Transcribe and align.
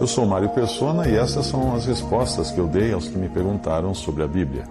Eu 0.00 0.06
sou 0.06 0.24
Mário 0.24 0.48
Persona 0.48 1.06
e 1.06 1.14
essas 1.14 1.44
são 1.44 1.74
as 1.74 1.84
respostas 1.84 2.50
que 2.50 2.58
eu 2.58 2.66
dei 2.66 2.90
aos 2.90 3.06
que 3.06 3.18
me 3.18 3.28
perguntaram 3.28 3.92
sobre 3.92 4.22
a 4.22 4.26
Bíblia. 4.26 4.64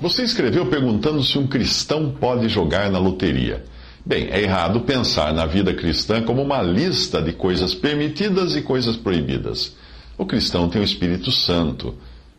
Você 0.00 0.22
escreveu 0.22 0.64
perguntando 0.70 1.22
se 1.22 1.36
um 1.36 1.46
cristão 1.46 2.10
pode 2.10 2.48
jogar 2.48 2.90
na 2.90 2.98
loteria. 2.98 3.62
Bem, 4.04 4.28
é 4.30 4.40
errado 4.40 4.80
pensar 4.80 5.34
na 5.34 5.44
vida 5.44 5.74
cristã 5.74 6.22
como 6.22 6.40
uma 6.40 6.62
lista 6.62 7.20
de 7.20 7.34
coisas 7.34 7.74
permitidas 7.74 8.56
e 8.56 8.62
coisas 8.62 8.96
proibidas. 8.96 9.76
O 10.16 10.24
cristão 10.24 10.70
tem 10.70 10.80
o 10.80 10.84
Espírito 10.84 11.30
Santo 11.30 11.94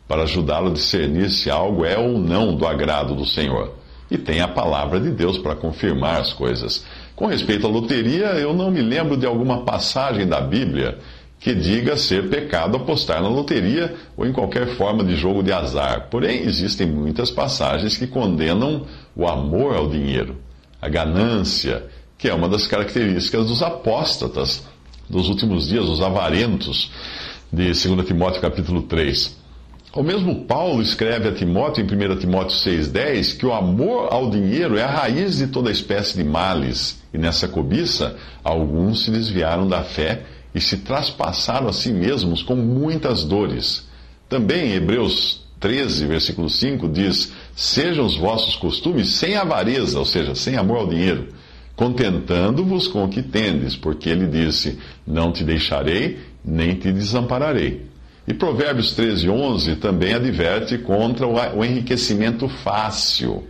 para 0.07 0.23
ajudá-lo 0.23 0.69
a 0.69 0.73
discernir 0.73 1.29
se 1.29 1.51
algo 1.51 1.85
é 1.85 1.99
ou 1.99 2.17
não 2.17 2.55
do 2.55 2.65
agrado 2.65 3.13
do 3.13 3.27
Senhor. 3.27 3.75
E 4.09 4.17
tem 4.17 4.41
a 4.41 4.47
palavra 4.47 4.99
de 4.99 5.11
Deus 5.11 5.37
para 5.37 5.55
confirmar 5.55 6.19
as 6.19 6.33
coisas. 6.33 6.83
Com 7.21 7.27
respeito 7.27 7.67
à 7.67 7.69
loteria, 7.69 8.29
eu 8.39 8.51
não 8.51 8.71
me 8.71 8.81
lembro 8.81 9.15
de 9.15 9.27
alguma 9.27 9.61
passagem 9.61 10.25
da 10.25 10.41
Bíblia 10.41 10.97
que 11.39 11.53
diga 11.53 11.95
ser 11.95 12.31
pecado 12.31 12.75
apostar 12.75 13.21
na 13.21 13.29
loteria 13.29 13.93
ou 14.17 14.25
em 14.25 14.33
qualquer 14.33 14.69
forma 14.69 15.03
de 15.03 15.15
jogo 15.15 15.43
de 15.43 15.51
azar. 15.51 16.07
Porém, 16.09 16.41
existem 16.41 16.87
muitas 16.87 17.29
passagens 17.29 17.95
que 17.95 18.07
condenam 18.07 18.87
o 19.15 19.27
amor 19.27 19.75
ao 19.75 19.87
dinheiro, 19.87 20.37
a 20.81 20.89
ganância, 20.89 21.85
que 22.17 22.27
é 22.27 22.33
uma 22.33 22.49
das 22.49 22.65
características 22.65 23.45
dos 23.45 23.61
apóstatas 23.61 24.65
dos 25.07 25.29
últimos 25.29 25.67
dias, 25.67 25.85
os 25.87 26.01
avarentos, 26.01 26.91
de 27.53 27.65
2 27.65 28.03
Timóteo 28.03 28.41
capítulo 28.41 28.81
3. 28.81 29.40
O 29.93 30.01
mesmo 30.01 30.45
Paulo 30.45 30.81
escreve 30.81 31.27
a 31.27 31.33
Timóteo, 31.33 31.83
em 31.83 32.13
1 32.13 32.19
Timóteo 32.19 32.55
6,10, 32.55 33.37
que 33.37 33.45
o 33.45 33.51
amor 33.51 34.07
ao 34.09 34.29
dinheiro 34.29 34.77
é 34.77 34.83
a 34.83 34.89
raiz 34.89 35.39
de 35.39 35.47
toda 35.47 35.69
espécie 35.69 36.15
de 36.15 36.23
males, 36.23 37.03
e 37.13 37.17
nessa 37.17 37.45
cobiça, 37.45 38.15
alguns 38.41 39.03
se 39.03 39.11
desviaram 39.11 39.67
da 39.67 39.83
fé 39.83 40.21
e 40.55 40.61
se 40.61 40.77
traspassaram 40.77 41.67
a 41.67 41.73
si 41.73 41.91
mesmos 41.91 42.41
com 42.41 42.55
muitas 42.55 43.25
dores. 43.25 43.85
Também 44.29 44.71
Hebreus 44.71 45.45
13, 45.59 46.05
versículo 46.05 46.49
5, 46.49 46.87
diz: 46.87 47.33
Sejam 47.53 48.05
os 48.05 48.15
vossos 48.15 48.55
costumes 48.55 49.09
sem 49.09 49.35
avareza, 49.35 49.99
ou 49.99 50.05
seja, 50.05 50.33
sem 50.35 50.55
amor 50.55 50.77
ao 50.77 50.87
dinheiro, 50.87 51.33
contentando-vos 51.75 52.87
com 52.87 53.03
o 53.03 53.09
que 53.09 53.21
tendes, 53.21 53.75
porque 53.75 54.07
ele 54.07 54.25
disse: 54.25 54.79
Não 55.05 55.33
te 55.33 55.43
deixarei, 55.43 56.17
nem 56.45 56.75
te 56.75 56.93
desampararei. 56.93 57.90
E 58.31 58.33
Provérbios 58.33 58.93
13, 58.93 59.29
11 59.29 59.75
também 59.75 60.13
adverte 60.13 60.77
contra 60.77 61.27
o 61.27 61.65
enriquecimento 61.65 62.47
fácil. 62.47 63.43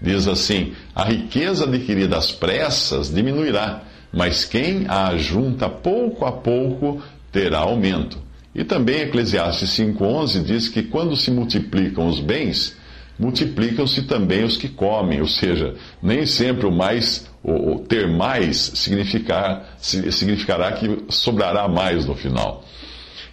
Diz 0.00 0.28
assim: 0.28 0.72
A 0.94 1.02
riqueza 1.02 1.64
adquirida 1.64 2.16
às 2.16 2.30
pressas 2.30 3.12
diminuirá 3.12 3.82
mas 4.12 4.44
quem 4.44 4.86
a 4.88 5.08
ajunta 5.08 5.68
pouco 5.68 6.24
a 6.24 6.32
pouco 6.32 7.02
terá 7.30 7.58
aumento. 7.58 8.18
E 8.54 8.64
também 8.64 9.02
Eclesiastes 9.02 9.70
5,11 9.70 10.44
diz 10.44 10.68
que 10.68 10.82
quando 10.82 11.16
se 11.16 11.30
multiplicam 11.30 12.08
os 12.08 12.18
bens, 12.18 12.76
multiplicam-se 13.18 14.02
também 14.02 14.44
os 14.44 14.56
que 14.56 14.68
comem, 14.68 15.20
ou 15.20 15.26
seja, 15.26 15.74
nem 16.00 16.24
sempre 16.24 16.66
o 16.66 16.72
mais, 16.72 17.28
o, 17.42 17.80
ter 17.80 18.08
mais 18.08 18.56
significar, 18.56 19.76
significará 19.78 20.72
que 20.72 21.04
sobrará 21.08 21.68
mais 21.68 22.06
no 22.06 22.14
final. 22.16 22.64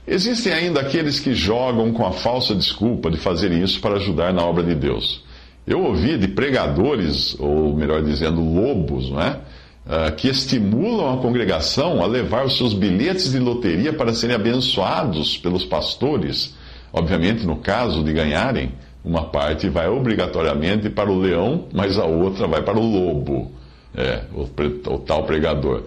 Existem 0.07 0.53
ainda 0.53 0.79
aqueles 0.79 1.19
que 1.19 1.33
jogam 1.33 1.91
com 1.91 2.05
a 2.05 2.11
falsa 2.11 2.55
desculpa 2.55 3.11
de 3.11 3.17
fazerem 3.17 3.63
isso 3.63 3.79
para 3.79 3.95
ajudar 3.95 4.33
na 4.33 4.43
obra 4.43 4.63
de 4.63 4.75
Deus. 4.75 5.23
Eu 5.65 5.83
ouvi 5.83 6.17
de 6.17 6.29
pregadores, 6.29 7.35
ou 7.39 7.75
melhor 7.75 8.01
dizendo, 8.01 8.41
lobos, 8.41 9.09
não 9.09 9.21
é? 9.21 9.39
uh, 9.87 10.13
que 10.15 10.27
estimulam 10.27 11.13
a 11.13 11.21
congregação 11.21 12.01
a 12.03 12.05
levar 12.05 12.45
os 12.45 12.57
seus 12.57 12.73
bilhetes 12.73 13.31
de 13.31 13.39
loteria 13.39 13.93
para 13.93 14.13
serem 14.13 14.35
abençoados 14.35 15.37
pelos 15.37 15.65
pastores. 15.65 16.53
Obviamente, 16.91 17.45
no 17.45 17.57
caso 17.57 18.03
de 18.03 18.13
ganharem, 18.13 18.73
uma 19.03 19.25
parte 19.25 19.69
vai 19.69 19.87
obrigatoriamente 19.87 20.89
para 20.89 21.09
o 21.09 21.17
leão, 21.17 21.65
mas 21.73 21.97
a 21.97 22.05
outra 22.05 22.47
vai 22.47 22.61
para 22.61 22.77
o 22.77 22.81
lobo, 22.81 23.51
é, 23.95 24.21
o, 24.33 24.43
o 24.93 24.97
tal 24.99 25.23
pregador. 25.23 25.83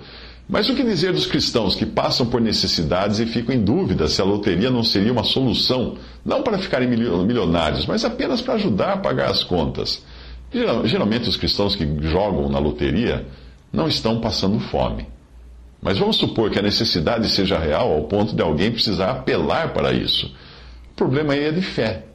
Mas 0.51 0.69
o 0.69 0.75
que 0.75 0.83
dizer 0.83 1.13
dos 1.13 1.27
cristãos 1.27 1.77
que 1.77 1.87
passam 1.87 2.27
por 2.27 2.41
necessidades 2.41 3.21
e 3.21 3.27
ficam 3.27 3.55
em 3.55 3.63
dúvida 3.63 4.09
se 4.09 4.21
a 4.21 4.25
loteria 4.25 4.69
não 4.69 4.83
seria 4.83 5.13
uma 5.13 5.23
solução, 5.23 5.97
não 6.25 6.43
para 6.43 6.59
ficarem 6.59 6.89
milionários, 6.89 7.87
mas 7.87 8.05
apenas 8.05 8.41
para 8.41 8.55
ajudar 8.55 8.95
a 8.95 8.97
pagar 8.97 9.31
as 9.31 9.45
contas? 9.45 10.05
Geralmente, 10.53 11.29
os 11.29 11.37
cristãos 11.37 11.77
que 11.77 11.87
jogam 12.01 12.49
na 12.49 12.59
loteria 12.59 13.29
não 13.73 13.87
estão 13.87 14.21
passando 14.21 14.59
fome. 14.59 15.07
Mas 15.81 15.99
vamos 15.99 16.17
supor 16.17 16.51
que 16.51 16.59
a 16.59 16.63
necessidade 16.63 17.29
seja 17.29 17.57
real 17.57 17.93
ao 17.93 18.03
ponto 18.09 18.35
de 18.35 18.43
alguém 18.43 18.73
precisar 18.73 19.13
apelar 19.13 19.73
para 19.73 19.93
isso. 19.93 20.35
O 20.91 20.95
problema 20.97 21.33
aí 21.33 21.45
é 21.45 21.53
de 21.53 21.63
fé, 21.63 22.07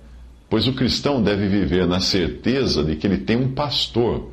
pois 0.49 0.67
o 0.67 0.73
cristão 0.73 1.23
deve 1.23 1.47
viver 1.47 1.87
na 1.87 2.01
certeza 2.01 2.83
de 2.83 2.97
que 2.97 3.07
ele 3.07 3.19
tem 3.19 3.37
um 3.37 3.53
pastor 3.53 4.29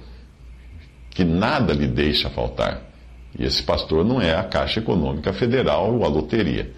que 1.11 1.23
nada 1.25 1.73
lhe 1.73 1.87
deixa 1.87 2.29
faltar. 2.29 2.91
E 3.39 3.45
esse 3.45 3.63
pastor 3.63 4.05
não 4.05 4.21
é 4.21 4.35
a 4.35 4.45
Caixa 4.45 4.81
Econômica 4.81 5.33
Federal 5.33 5.95
ou 5.95 6.05
a 6.05 6.09
loteria. 6.09 6.71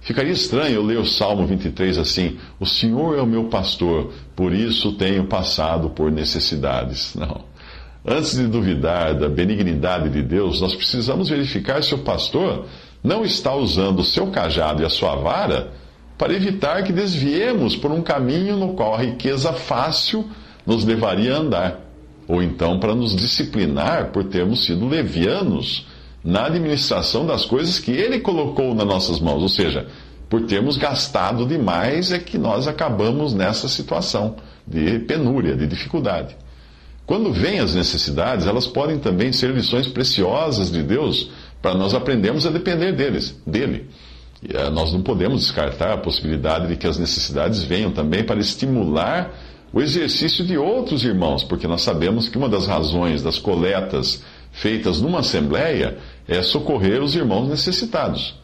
Ficaria 0.00 0.32
estranho 0.32 0.76
eu 0.76 0.82
ler 0.82 0.98
o 0.98 1.04
Salmo 1.04 1.46
23 1.46 1.98
assim: 1.98 2.38
O 2.58 2.66
Senhor 2.66 3.18
é 3.18 3.20
o 3.20 3.26
meu 3.26 3.44
pastor, 3.44 4.12
por 4.34 4.52
isso 4.52 4.92
tenho 4.92 5.24
passado 5.24 5.90
por 5.90 6.10
necessidades. 6.10 7.14
Não. 7.16 7.44
Antes 8.06 8.36
de 8.36 8.46
duvidar 8.46 9.14
da 9.14 9.28
benignidade 9.28 10.08
de 10.08 10.22
Deus, 10.22 10.60
nós 10.60 10.74
precisamos 10.74 11.28
verificar 11.28 11.82
se 11.82 11.94
o 11.94 11.98
pastor 11.98 12.66
não 13.02 13.24
está 13.24 13.54
usando 13.54 14.00
o 14.00 14.04
seu 14.04 14.28
cajado 14.28 14.82
e 14.82 14.86
a 14.86 14.88
sua 14.88 15.14
vara 15.16 15.72
para 16.16 16.32
evitar 16.32 16.82
que 16.84 16.92
desviemos 16.92 17.76
por 17.76 17.92
um 17.92 18.00
caminho 18.00 18.56
no 18.56 18.74
qual 18.74 18.94
a 18.94 18.98
riqueza 18.98 19.52
fácil 19.52 20.28
nos 20.64 20.84
levaria 20.84 21.34
a 21.34 21.38
andar, 21.38 21.80
ou 22.28 22.42
então 22.42 22.78
para 22.78 22.94
nos 22.94 23.16
disciplinar 23.16 24.12
por 24.12 24.24
termos 24.24 24.66
sido 24.66 24.86
levianos 24.86 25.86
na 26.22 26.46
administração 26.46 27.26
das 27.26 27.46
coisas 27.46 27.78
que 27.78 27.90
ele 27.90 28.20
colocou 28.20 28.74
nas 28.74 28.86
nossas 28.86 29.18
mãos, 29.18 29.42
ou 29.42 29.48
seja, 29.48 29.88
por 30.28 30.42
termos 30.42 30.76
gastado 30.76 31.46
demais 31.46 32.12
é 32.12 32.18
que 32.18 32.36
nós 32.36 32.68
acabamos 32.68 33.32
nessa 33.32 33.66
situação 33.66 34.36
de 34.66 34.98
penúria, 35.00 35.56
de 35.56 35.66
dificuldade. 35.66 36.36
Quando 37.06 37.32
vêm 37.32 37.58
as 37.58 37.74
necessidades, 37.74 38.46
elas 38.46 38.66
podem 38.66 38.98
também 38.98 39.32
ser 39.32 39.50
lições 39.50 39.88
preciosas 39.88 40.70
de 40.70 40.82
Deus 40.82 41.30
para 41.62 41.74
nós 41.74 41.94
aprendermos 41.94 42.46
a 42.46 42.50
depender 42.50 42.92
deles, 42.92 43.34
dele. 43.46 43.88
E, 44.42 44.54
uh, 44.54 44.70
nós 44.70 44.92
não 44.92 45.00
podemos 45.00 45.40
descartar 45.40 45.94
a 45.94 45.98
possibilidade 45.98 46.68
de 46.68 46.76
que 46.76 46.86
as 46.86 46.98
necessidades 46.98 47.62
venham 47.62 47.90
também 47.90 48.22
para 48.22 48.38
estimular 48.38 49.34
o 49.72 49.80
exercício 49.80 50.44
de 50.44 50.56
outros 50.56 51.04
irmãos, 51.04 51.44
porque 51.44 51.66
nós 51.66 51.82
sabemos 51.82 52.28
que 52.28 52.38
uma 52.38 52.48
das 52.48 52.66
razões 52.66 53.22
das 53.22 53.38
coletas 53.38 54.22
feitas 54.50 55.00
numa 55.00 55.20
assembleia 55.20 55.98
é 56.26 56.42
socorrer 56.42 57.02
os 57.02 57.14
irmãos 57.14 57.48
necessitados. 57.48 58.34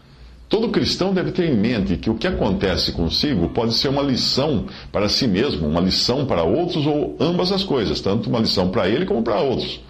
Todo 0.49 0.69
cristão 0.69 1.15
deve 1.15 1.33
ter 1.33 1.51
em 1.51 1.57
mente 1.57 1.97
que 1.97 2.11
o 2.11 2.15
que 2.15 2.27
acontece 2.27 2.93
consigo 2.93 3.49
pode 3.49 3.75
ser 3.75 3.89
uma 3.89 4.03
lição 4.03 4.67
para 4.93 5.09
si 5.09 5.27
mesmo, 5.27 5.67
uma 5.67 5.81
lição 5.81 6.27
para 6.27 6.45
outros 6.45 6.87
ou 6.87 7.17
ambas 7.19 7.51
as 7.51 7.65
coisas, 7.65 8.01
tanto 8.01 8.29
uma 8.29 8.39
lição 8.39 8.69
para 8.69 8.89
ele 8.89 9.07
como 9.07 9.23
para 9.23 9.41
outros. 9.41 9.81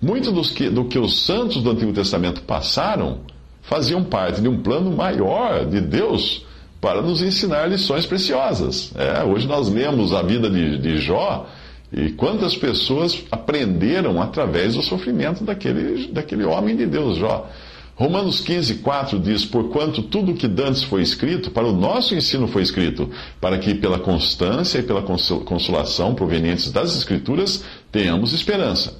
Muito 0.00 0.30
que, 0.52 0.68
do 0.68 0.84
que 0.84 0.98
os 0.98 1.24
santos 1.24 1.62
do 1.62 1.70
Antigo 1.70 1.92
Testamento 1.92 2.42
passaram 2.42 3.20
faziam 3.62 4.04
parte 4.04 4.40
de 4.40 4.48
um 4.48 4.62
plano 4.62 4.94
maior 4.94 5.66
de 5.66 5.80
Deus 5.80 6.44
para 6.86 7.02
nos 7.02 7.20
ensinar 7.20 7.66
lições 7.66 8.06
preciosas. 8.06 8.92
É, 8.94 9.24
hoje 9.24 9.44
nós 9.48 9.68
lemos 9.68 10.14
a 10.14 10.22
vida 10.22 10.48
de, 10.48 10.78
de 10.78 10.98
Jó 10.98 11.44
e 11.92 12.10
quantas 12.10 12.56
pessoas 12.56 13.24
aprenderam 13.28 14.22
através 14.22 14.76
do 14.76 14.82
sofrimento 14.82 15.42
daquele, 15.42 16.06
daquele 16.12 16.44
homem 16.44 16.76
de 16.76 16.86
Deus, 16.86 17.18
Jó. 17.18 17.50
Romanos 17.96 18.38
15, 18.38 18.76
4 18.76 19.18
diz: 19.18 19.44
Porquanto 19.44 20.00
tudo 20.00 20.34
que 20.34 20.46
dantes 20.46 20.84
foi 20.84 21.02
escrito, 21.02 21.50
para 21.50 21.66
o 21.66 21.72
nosso 21.72 22.14
ensino 22.14 22.46
foi 22.46 22.62
escrito, 22.62 23.10
para 23.40 23.58
que 23.58 23.74
pela 23.74 23.98
constância 23.98 24.78
e 24.78 24.82
pela 24.84 25.02
consolação 25.02 26.14
provenientes 26.14 26.70
das 26.70 26.96
Escrituras 26.96 27.64
tenhamos 27.90 28.32
esperança. 28.32 28.94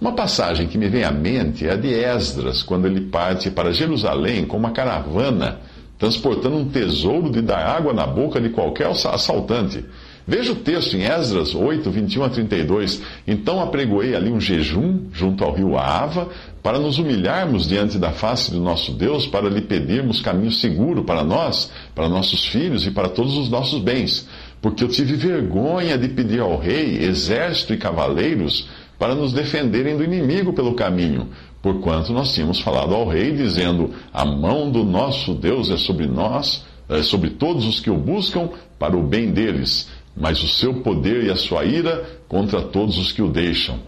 Uma 0.00 0.12
passagem 0.12 0.68
que 0.68 0.78
me 0.78 0.88
vem 0.88 1.02
à 1.02 1.10
mente 1.10 1.66
é 1.66 1.72
a 1.72 1.76
de 1.76 1.92
Esdras, 1.92 2.62
quando 2.62 2.86
ele 2.86 3.00
parte 3.00 3.50
para 3.50 3.72
Jerusalém 3.72 4.46
com 4.46 4.56
uma 4.56 4.70
caravana, 4.70 5.58
transportando 5.98 6.56
um 6.56 6.68
tesouro 6.68 7.30
de 7.30 7.42
dar 7.42 7.58
água 7.58 7.92
na 7.92 8.06
boca 8.06 8.40
de 8.40 8.50
qualquer 8.50 8.86
assaltante. 8.86 9.84
Veja 10.26 10.52
o 10.52 10.56
texto 10.56 10.94
em 10.94 11.04
Esdras 11.04 11.54
8, 11.54 11.90
21 11.90 12.24
a 12.24 12.28
32. 12.28 13.02
Então 13.26 13.60
apregoei 13.60 14.14
ali 14.14 14.30
um 14.30 14.38
jejum 14.38 15.06
junto 15.10 15.42
ao 15.42 15.54
rio 15.54 15.78
Ava, 15.78 16.28
para 16.62 16.78
nos 16.78 16.98
humilharmos 16.98 17.66
diante 17.66 17.96
da 17.96 18.10
face 18.10 18.50
do 18.50 18.60
nosso 18.60 18.92
Deus, 18.92 19.26
para 19.26 19.48
lhe 19.48 19.62
pedirmos 19.62 20.20
caminho 20.20 20.52
seguro 20.52 21.02
para 21.02 21.24
nós, 21.24 21.72
para 21.94 22.10
nossos 22.10 22.44
filhos 22.44 22.86
e 22.86 22.90
para 22.90 23.08
todos 23.08 23.38
os 23.38 23.48
nossos 23.48 23.80
bens. 23.80 24.28
Porque 24.60 24.84
eu 24.84 24.88
tive 24.88 25.14
vergonha 25.14 25.96
de 25.96 26.08
pedir 26.08 26.40
ao 26.40 26.58
rei 26.58 26.98
exército 26.98 27.72
e 27.72 27.78
cavaleiros 27.78 28.68
para 28.98 29.14
nos 29.14 29.32
defenderem 29.32 29.96
do 29.96 30.04
inimigo 30.04 30.52
pelo 30.52 30.74
caminho, 30.74 31.28
porquanto 31.62 32.12
nós 32.12 32.34
tínhamos 32.34 32.60
falado 32.60 32.94
ao 32.94 33.08
rei, 33.08 33.32
dizendo: 33.32 33.90
A 34.12 34.24
mão 34.24 34.70
do 34.70 34.84
nosso 34.84 35.34
Deus 35.34 35.70
é 35.70 35.76
sobre 35.76 36.06
nós, 36.06 36.64
é 36.88 37.02
sobre 37.02 37.30
todos 37.30 37.66
os 37.66 37.80
que 37.80 37.90
o 37.90 37.96
buscam, 37.96 38.48
para 38.78 38.96
o 38.96 39.02
bem 39.02 39.30
deles, 39.30 39.88
mas 40.16 40.42
o 40.42 40.48
seu 40.48 40.74
poder 40.82 41.24
e 41.24 41.30
a 41.30 41.36
sua 41.36 41.64
ira 41.64 42.20
contra 42.28 42.62
todos 42.62 42.98
os 42.98 43.12
que 43.12 43.22
o 43.22 43.28
deixam. 43.28 43.78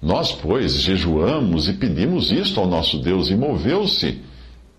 Nós, 0.00 0.32
pois, 0.32 0.80
jejuamos 0.80 1.68
e 1.68 1.72
pedimos 1.72 2.30
isto 2.30 2.60
ao 2.60 2.66
nosso 2.66 2.98
Deus, 2.98 3.30
e 3.30 3.36
moveu-se 3.36 4.20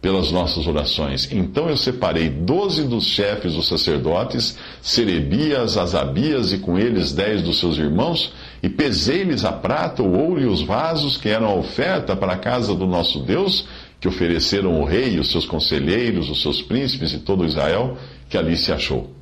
pelas 0.01 0.31
nossas 0.31 0.66
orações. 0.66 1.30
Então 1.31 1.69
eu 1.69 1.75
separei 1.75 2.30
doze 2.30 2.84
dos 2.84 3.06
chefes 3.06 3.54
dos 3.54 3.68
sacerdotes, 3.68 4.57
Serebias, 4.81 5.78
Asabias 5.78 6.54
e 6.54 6.60
com 6.60 6.80
eles 6.80 7.12
dez 7.12 7.42
dos 7.42 7.60
seus 7.60 7.78
irmãos, 7.78 8.31
e 8.63 8.69
pesei-lhes 8.69 9.44
a 9.44 9.51
prata, 9.51 10.01
o 10.01 10.18
ouro 10.18 10.42
e 10.42 10.46
os 10.46 10.62
vasos 10.62 11.18
que 11.18 11.30
eram 11.30 11.48
a 11.48 11.56
oferta 11.56 12.16
para 12.16 12.34
a 12.34 12.38
casa 12.38 12.74
do 12.74 12.88
nosso 12.88 13.19
Deus, 13.19 13.68
que 14.00 14.07
ofereceram 14.07 14.80
o 14.80 14.86
rei, 14.86 15.19
os 15.19 15.31
seus 15.31 15.46
conselheiros, 15.46 16.30
os 16.30 16.42
seus 16.42 16.62
príncipes 16.62 17.12
e 17.12 17.19
todo 17.19 17.46
Israel 17.46 17.98
que 18.30 18.38
ali 18.38 18.56
se 18.56 18.72
achou. 18.72 19.19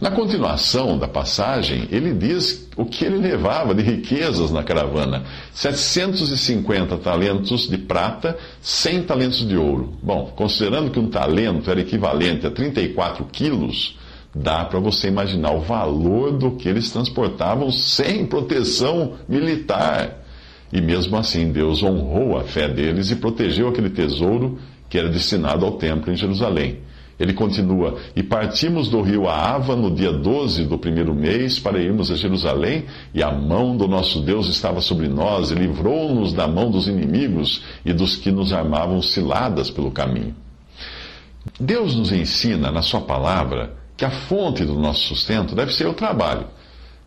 Na 0.00 0.10
continuação 0.10 0.98
da 0.98 1.06
passagem, 1.06 1.86
ele 1.90 2.12
diz 2.12 2.68
o 2.76 2.84
que 2.84 3.04
ele 3.04 3.18
levava 3.18 3.74
de 3.74 3.82
riquezas 3.82 4.50
na 4.50 4.62
caravana: 4.62 5.24
750 5.52 6.96
talentos 6.98 7.68
de 7.68 7.78
prata, 7.78 8.36
100 8.60 9.02
talentos 9.04 9.46
de 9.46 9.56
ouro. 9.56 9.94
Bom, 10.02 10.32
considerando 10.34 10.90
que 10.90 10.98
um 10.98 11.08
talento 11.08 11.70
era 11.70 11.80
equivalente 11.80 12.46
a 12.46 12.50
34 12.50 13.24
quilos, 13.26 13.98
dá 14.34 14.64
para 14.64 14.80
você 14.80 15.08
imaginar 15.08 15.52
o 15.52 15.60
valor 15.60 16.32
do 16.32 16.52
que 16.52 16.68
eles 16.68 16.90
transportavam 16.90 17.70
sem 17.70 18.26
proteção 18.26 19.14
militar. 19.28 20.18
E 20.72 20.80
mesmo 20.80 21.16
assim, 21.16 21.50
Deus 21.50 21.82
honrou 21.82 22.38
a 22.38 22.44
fé 22.44 22.68
deles 22.68 23.10
e 23.10 23.16
protegeu 23.16 23.68
aquele 23.68 23.90
tesouro 23.90 24.58
que 24.88 24.98
era 24.98 25.08
destinado 25.08 25.64
ao 25.64 25.72
templo 25.72 26.12
em 26.12 26.16
Jerusalém. 26.16 26.78
Ele 27.20 27.34
continua: 27.34 27.98
E 28.16 28.22
partimos 28.22 28.88
do 28.88 29.02
rio 29.02 29.28
Aava 29.28 29.76
no 29.76 29.90
dia 29.90 30.10
12 30.10 30.64
do 30.64 30.78
primeiro 30.78 31.14
mês 31.14 31.58
para 31.58 31.78
irmos 31.78 32.10
a 32.10 32.16
Jerusalém, 32.16 32.86
e 33.12 33.22
a 33.22 33.30
mão 33.30 33.76
do 33.76 33.86
nosso 33.86 34.22
Deus 34.22 34.48
estava 34.48 34.80
sobre 34.80 35.06
nós, 35.06 35.50
e 35.50 35.54
livrou-nos 35.54 36.32
da 36.32 36.48
mão 36.48 36.70
dos 36.70 36.88
inimigos 36.88 37.62
e 37.84 37.92
dos 37.92 38.16
que 38.16 38.32
nos 38.32 38.54
armavam 38.54 39.02
ciladas 39.02 39.70
pelo 39.70 39.90
caminho. 39.90 40.34
Deus 41.60 41.94
nos 41.94 42.10
ensina, 42.10 42.72
na 42.72 42.80
Sua 42.80 43.02
palavra, 43.02 43.74
que 43.98 44.04
a 44.04 44.10
fonte 44.10 44.64
do 44.64 44.78
nosso 44.78 45.02
sustento 45.02 45.54
deve 45.54 45.74
ser 45.74 45.86
o 45.86 45.92
trabalho. 45.92 46.46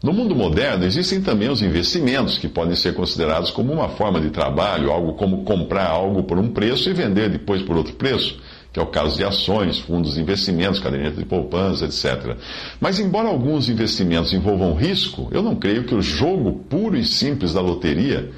No 0.03 0.13
mundo 0.13 0.35
moderno, 0.35 0.85
existem 0.85 1.21
também 1.21 1.49
os 1.49 1.61
investimentos, 1.63 2.37
que 2.37 2.47
podem 2.47 2.75
ser 2.75 2.93
considerados 2.93 3.49
como 3.49 3.73
uma 3.73 3.89
forma 3.89 4.19
de 4.21 4.29
trabalho, 4.29 4.91
algo 4.91 5.13
como 5.13 5.43
comprar 5.43 5.89
algo 5.89 6.23
por 6.23 6.37
um 6.37 6.49
preço 6.49 6.89
e 6.89 6.93
vender 6.93 7.29
depois 7.29 7.63
por 7.63 7.75
outro 7.77 7.93
preço 7.93 8.37
que 8.73 8.79
é 8.79 8.83
o 8.83 8.87
caso 8.87 9.15
de 9.15 9.23
ações, 9.23 9.77
fundos 9.77 10.15
de 10.15 10.21
investimentos, 10.21 10.79
caderneta 10.79 11.17
de 11.17 11.25
poupança, 11.25 11.85
etc. 11.85 12.35
Mas, 12.81 12.99
embora 12.99 13.27
alguns 13.27 13.69
investimentos 13.69 14.33
envolvam 14.33 14.73
risco, 14.73 15.29
eu 15.31 15.43
não 15.43 15.55
creio 15.55 15.83
que 15.83 15.93
o 15.93 16.01
jogo 16.01 16.65
puro 16.67 16.97
e 16.97 17.05
simples 17.05 17.53
da 17.53 17.61
loteria 17.61 18.31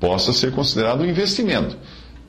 possa 0.00 0.32
ser 0.32 0.50
considerado 0.50 1.02
um 1.02 1.04
investimento, 1.04 1.76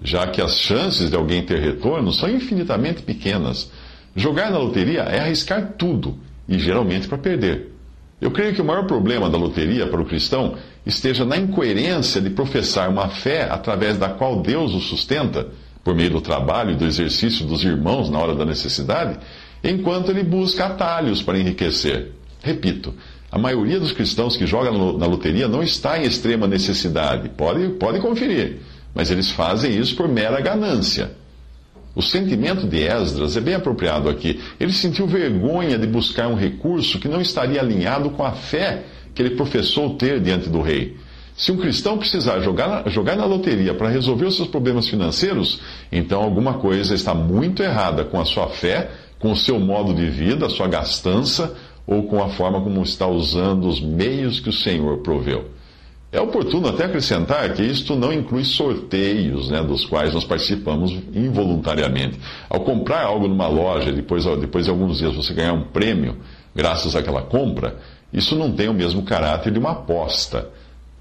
já 0.03 0.27
que 0.27 0.41
as 0.41 0.59
chances 0.59 1.09
de 1.09 1.15
alguém 1.15 1.41
ter 1.41 1.59
retorno 1.59 2.11
são 2.11 2.29
infinitamente 2.29 3.01
pequenas. 3.01 3.71
Jogar 4.13 4.51
na 4.51 4.57
loteria 4.57 5.03
é 5.03 5.21
arriscar 5.21 5.75
tudo, 5.77 6.19
e 6.49 6.59
geralmente 6.59 7.07
para 7.07 7.17
perder. 7.17 7.71
Eu 8.19 8.31
creio 8.31 8.53
que 8.53 8.61
o 8.61 8.65
maior 8.65 8.85
problema 8.85 9.29
da 9.29 9.37
loteria 9.37 9.87
para 9.87 10.01
o 10.01 10.05
cristão 10.05 10.55
esteja 10.85 11.23
na 11.23 11.37
incoerência 11.37 12.19
de 12.19 12.29
professar 12.29 12.89
uma 12.89 13.07
fé 13.07 13.47
através 13.49 13.97
da 13.97 14.09
qual 14.09 14.41
Deus 14.41 14.73
o 14.73 14.81
sustenta 14.81 15.47
por 15.83 15.93
meio 15.93 16.11
do 16.11 16.21
trabalho 16.21 16.71
e 16.71 16.75
do 16.75 16.85
exercício 16.85 17.45
dos 17.45 17.63
irmãos 17.63 18.09
na 18.09 18.19
hora 18.19 18.35
da 18.35 18.45
necessidade, 18.45 19.19
enquanto 19.63 20.09
ele 20.09 20.23
busca 20.23 20.65
atalhos 20.65 21.21
para 21.21 21.37
enriquecer. 21.37 22.11
Repito, 22.41 22.93
a 23.31 23.37
maioria 23.37 23.79
dos 23.79 23.91
cristãos 23.91 24.37
que 24.37 24.45
jogam 24.45 24.97
na 24.97 25.05
loteria 25.05 25.47
não 25.47 25.63
está 25.63 25.97
em 25.97 26.03
extrema 26.03 26.47
necessidade. 26.47 27.29
Pode, 27.29 27.67
pode 27.79 27.99
conferir. 27.99 28.59
Mas 28.93 29.09
eles 29.09 29.31
fazem 29.31 29.75
isso 29.75 29.95
por 29.95 30.07
mera 30.07 30.39
ganância. 30.39 31.11
O 31.95 32.01
sentimento 32.01 32.67
de 32.67 32.83
Esdras 32.83 33.37
é 33.37 33.41
bem 33.41 33.55
apropriado 33.55 34.09
aqui. 34.09 34.39
Ele 34.59 34.73
sentiu 34.73 35.07
vergonha 35.07 35.77
de 35.77 35.87
buscar 35.87 36.27
um 36.27 36.35
recurso 36.35 36.99
que 36.99 37.07
não 37.07 37.21
estaria 37.21 37.59
alinhado 37.59 38.11
com 38.11 38.23
a 38.23 38.31
fé 38.31 38.83
que 39.13 39.21
ele 39.21 39.35
professou 39.35 39.95
ter 39.95 40.19
diante 40.19 40.49
do 40.49 40.61
rei. 40.61 40.97
Se 41.35 41.51
um 41.51 41.57
cristão 41.57 41.97
precisar 41.97 42.39
jogar, 42.41 42.87
jogar 42.89 43.15
na 43.15 43.25
loteria 43.25 43.73
para 43.73 43.89
resolver 43.89 44.25
os 44.25 44.35
seus 44.35 44.47
problemas 44.47 44.87
financeiros, 44.87 45.59
então 45.91 46.21
alguma 46.21 46.55
coisa 46.55 46.93
está 46.93 47.13
muito 47.13 47.63
errada 47.63 48.03
com 48.03 48.19
a 48.19 48.25
sua 48.25 48.47
fé, 48.49 48.91
com 49.17 49.31
o 49.31 49.37
seu 49.37 49.59
modo 49.59 49.93
de 49.93 50.05
vida, 50.09 50.45
a 50.45 50.49
sua 50.49 50.67
gastança 50.67 51.55
ou 51.87 52.03
com 52.03 52.21
a 52.21 52.29
forma 52.29 52.61
como 52.61 52.81
está 52.83 53.07
usando 53.07 53.67
os 53.67 53.81
meios 53.81 54.39
que 54.39 54.49
o 54.49 54.53
Senhor 54.53 54.99
proveu. 54.99 55.49
É 56.11 56.21
oportuno 56.21 56.67
até 56.67 56.85
acrescentar 56.85 57.51
que 57.53 57.63
isto 57.63 57.95
não 57.95 58.13
inclui 58.13 58.43
sorteios, 58.43 59.49
né, 59.49 59.63
dos 59.63 59.83
quais 59.83 60.13
nós 60.13 60.23
participamos 60.23 60.91
involuntariamente. 61.11 62.19
Ao 62.47 62.59
comprar 62.59 63.01
algo 63.01 63.27
numa 63.27 63.47
loja, 63.47 63.91
depois, 63.91 64.23
depois 64.39 64.65
de 64.65 64.71
alguns 64.71 64.99
dias 64.99 65.15
você 65.15 65.33
ganhar 65.33 65.53
um 65.53 65.63
prêmio, 65.63 66.17
graças 66.55 66.95
àquela 66.95 67.23
compra, 67.23 67.77
isso 68.13 68.35
não 68.35 68.51
tem 68.51 68.69
o 68.69 68.73
mesmo 68.73 69.01
caráter 69.01 69.51
de 69.51 69.57
uma 69.57 69.71
aposta. 69.71 70.49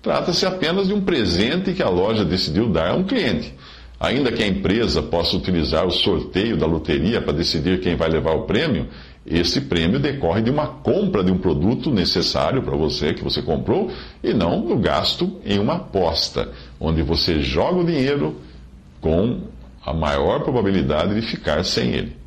Trata-se 0.03 0.45
apenas 0.45 0.89
de 0.89 0.95
um 0.95 1.01
presente 1.01 1.73
que 1.73 1.83
a 1.83 1.89
loja 1.89 2.25
decidiu 2.25 2.69
dar 2.69 2.91
a 2.91 2.95
um 2.95 3.05
cliente. 3.05 3.55
Ainda 4.01 4.33
que 4.33 4.43
a 4.43 4.49
empresa 4.49 5.01
possa 5.01 5.37
utilizar 5.37 5.87
o 5.87 5.93
sorteio 5.93 6.57
da 6.57 6.67
loteria 6.67 7.23
para 7.23 7.33
decidir 7.33 7.79
quem 7.79 7.95
vai 7.95 8.09
levar 8.09 8.33
o 8.33 8.43
prêmio, 8.43 8.89
esse 9.25 9.61
prêmio 9.61 10.01
decorre 10.01 10.43
de 10.43 10.51
uma 10.51 10.67
compra 10.67 11.23
de 11.23 11.31
um 11.31 11.39
produto 11.39 11.89
necessário 11.89 12.63
para 12.63 12.77
você, 12.77 13.15
que 13.15 13.23
você 13.23 13.41
comprou, 13.41 13.93
e 14.25 14.35
não 14.35 14.67
do 14.67 14.77
gasto 14.77 15.41
em 15.47 15.61
uma 15.61 15.75
aposta, 15.75 16.51
onde 16.81 17.01
você 17.03 17.41
joga 17.41 17.79
o 17.79 17.87
dinheiro 17.87 18.35
com 19.01 19.43
a 19.87 19.95
maior 19.95 20.41
probabilidade 20.41 21.15
de 21.15 21.23
ficar 21.23 21.65
sem 21.65 21.91
ele. 21.93 22.22